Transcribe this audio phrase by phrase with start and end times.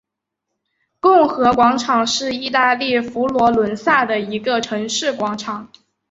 [0.99, 5.69] 共和广场是意大利佛罗伦萨的一个城市广场。